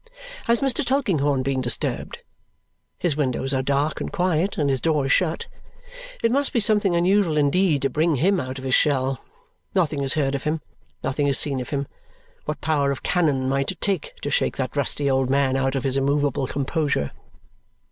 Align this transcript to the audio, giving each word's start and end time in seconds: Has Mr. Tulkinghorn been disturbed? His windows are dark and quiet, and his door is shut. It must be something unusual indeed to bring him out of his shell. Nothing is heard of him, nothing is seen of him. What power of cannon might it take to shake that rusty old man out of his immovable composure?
Has 0.45 0.61
Mr. 0.61 0.83
Tulkinghorn 0.83 1.43
been 1.43 1.61
disturbed? 1.61 2.23
His 2.97 3.15
windows 3.15 3.53
are 3.53 3.61
dark 3.61 4.01
and 4.01 4.11
quiet, 4.11 4.57
and 4.57 4.67
his 4.67 4.81
door 4.81 5.05
is 5.05 5.11
shut. 5.11 5.45
It 6.23 6.31
must 6.31 6.53
be 6.53 6.59
something 6.59 6.95
unusual 6.95 7.37
indeed 7.37 7.83
to 7.83 7.89
bring 7.91 8.15
him 8.15 8.39
out 8.39 8.57
of 8.57 8.63
his 8.63 8.73
shell. 8.73 9.23
Nothing 9.75 10.01
is 10.01 10.15
heard 10.15 10.33
of 10.33 10.41
him, 10.41 10.61
nothing 11.03 11.27
is 11.27 11.37
seen 11.37 11.59
of 11.61 11.69
him. 11.69 11.85
What 12.45 12.61
power 12.61 12.89
of 12.89 13.03
cannon 13.03 13.47
might 13.47 13.71
it 13.71 13.79
take 13.79 14.15
to 14.23 14.31
shake 14.31 14.57
that 14.57 14.75
rusty 14.75 15.07
old 15.07 15.29
man 15.29 15.55
out 15.55 15.75
of 15.75 15.83
his 15.83 15.97
immovable 15.97 16.47
composure? 16.47 17.11